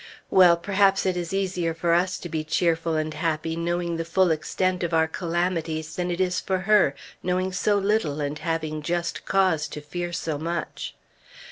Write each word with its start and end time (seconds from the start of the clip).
Well, 0.31 0.57
perhaps 0.57 1.05
it 1.05 1.15
is 1.15 1.31
easier 1.31 1.75
for 1.75 1.93
us 1.93 2.17
to 2.17 2.27
be 2.27 2.43
cheerful 2.43 2.95
and 2.95 3.13
happy, 3.13 3.55
knowing 3.55 3.97
the 3.97 4.03
full 4.03 4.31
extent 4.31 4.81
of 4.81 4.95
our 4.95 5.07
calamities, 5.07 5.95
than 5.95 6.09
it 6.09 6.19
is 6.19 6.39
for 6.39 6.57
her, 6.61 6.95
knowing 7.21 7.51
so 7.53 7.77
little 7.77 8.19
and 8.19 8.39
having 8.39 8.81
just 8.81 9.25
cause 9.25 9.67
to 9.67 9.79
fear 9.79 10.11
so 10.11 10.39
much. 10.39 10.95